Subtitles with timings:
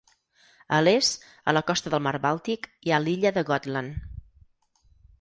[0.77, 4.21] A l'est, a la costa del Mar Bàltic hi ha l'illa de Gotland.